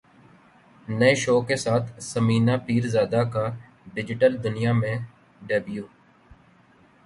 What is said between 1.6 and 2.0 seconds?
ساتھ